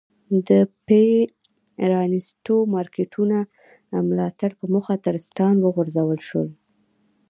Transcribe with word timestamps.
د 0.47 0.49
پ 0.85 0.87
رانیستو 1.93 2.55
مارکېټونو 2.75 3.37
ملاتړ 4.09 4.51
په 4.59 4.65
موخه 4.73 4.93
ټرستان 5.05 5.55
وغورځول 5.61 6.19
شول. 6.29 6.49